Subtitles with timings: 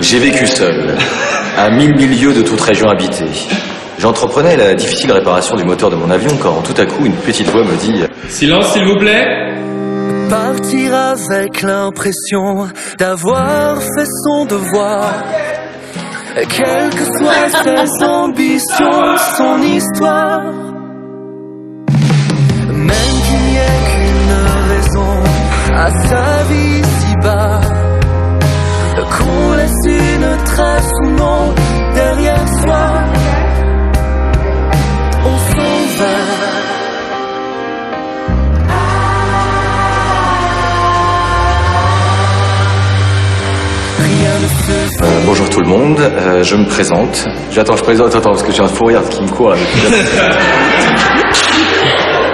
[0.00, 0.96] J'ai vécu seul,
[1.58, 3.26] à mille milieux de toute région habitée.
[3.98, 7.48] J'entreprenais la difficile réparation du moteur de mon avion quand tout à coup une petite
[7.48, 9.26] voix me dit Silence s'il vous plaît
[10.30, 12.66] Partir avec l'impression
[12.98, 15.12] d'avoir fait son devoir.
[16.34, 20.42] Quelles que soient ses ambitions, son histoire.
[22.68, 25.22] Même qu'il n'y ait qu'une raison
[25.74, 27.59] à sa vie si bas.
[30.60, 31.54] Trace ou non
[31.94, 32.82] derrière soi.
[35.24, 36.16] On s'en va.
[43.98, 47.26] Rien ne se Euh, Bonjour tout le monde, euh, je me présente.
[47.50, 49.56] J'attends, je présente, attends, parce que j'ai un fou rire qui me court là.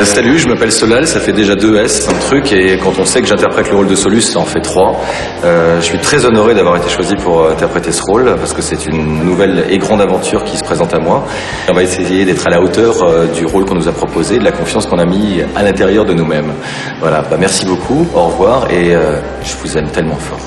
[0.00, 3.04] Euh, Salut, je m'appelle Solal, ça fait déjà deux S, un truc, et quand on
[3.04, 5.00] sait que j'interprète le rôle de Solus, ça en fait trois.
[5.44, 8.62] Euh, je suis très honoré d'avoir été choisi pour euh, interpréter ce rôle, parce que
[8.62, 11.24] c'est une nouvelle et grande aventure qui se présente à moi.
[11.68, 12.94] On va essayer d'être à la hauteur
[13.34, 16.14] du rôle qu'on nous a proposé, de la confiance qu'on a mis à l'intérieur de
[16.14, 16.52] nous-mêmes.
[17.00, 20.40] Voilà, bah, merci beaucoup, au revoir, et euh, je vous aime tellement fort.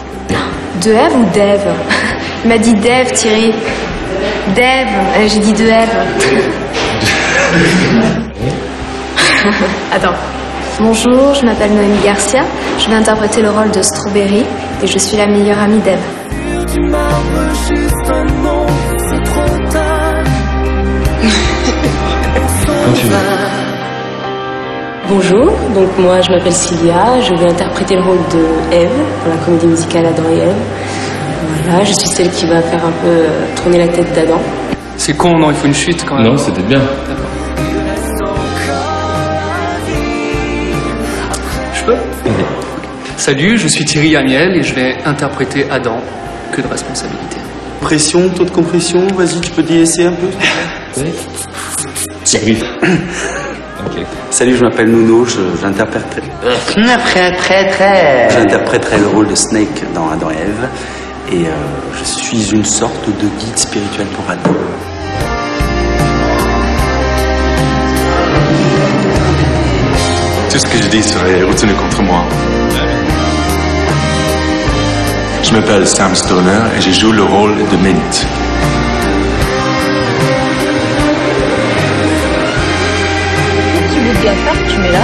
[0.84, 1.68] De Eve ou d'Eve
[2.46, 3.54] Il m'a dit d'Eve, Thierry.
[4.58, 5.90] Euh, j'ai dit de Eve.
[9.92, 10.14] Attends.
[10.80, 12.44] Bonjour, je m'appelle Noémie Garcia.
[12.78, 14.46] Je vais interpréter le rôle de Strawberry
[14.84, 15.98] et je suis la meilleure amie d'Eve.
[25.10, 28.90] Bonjour, donc moi je m'appelle Cilia, je vais interpréter le rôle de Eve
[29.22, 30.56] pour la comédie musicale Adam et Eve.
[31.66, 33.26] Voilà, je suis celle qui va faire un peu
[33.62, 34.40] tourner la tête d'Adam.
[34.98, 36.28] C'est con, non, il faut une chute quand même.
[36.28, 36.80] Non, c'était bien.
[41.82, 41.98] Je peux
[43.18, 46.00] Salut, je suis Thierry Amiel et je vais interpréter Adam.
[46.52, 47.38] Que de responsabilité.
[47.82, 51.28] Pression, taux de compression, vas-y, tu peux délaisser un peu brief.
[52.84, 54.06] ok.
[54.30, 56.22] Salut, je m'appelle Nuno, je- j'interpréterai
[58.30, 60.68] j'interpréterai le rôle de Snake dans Adam et Ève.
[61.32, 61.52] Et euh,
[61.98, 64.54] je suis une sorte de guide spirituel pour Adam.
[70.62, 72.24] Ce que je dis serait retenu contre moi.
[75.42, 78.28] Je m'appelle Sam Stoner et je joue le rôle de Mint.
[83.92, 85.00] Tu veux bien faire, tu mets là.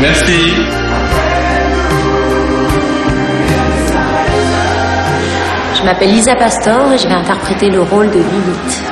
[0.00, 0.54] Merci.
[5.74, 8.87] Je m'appelle Lisa Pastor et je vais interpréter le rôle de Lilith.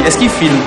[0.00, 0.58] Est-ce qu'il filme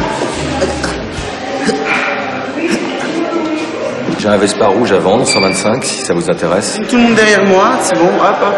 [4.20, 6.80] J'ai un Vespa rouge à vendre, 125, si ça vous intéresse.
[6.90, 8.56] Tout le monde derrière moi, c'est bon, hop hop.